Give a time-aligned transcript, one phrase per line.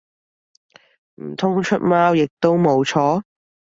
[1.21, 3.21] 唔通出貓亦都冇錯？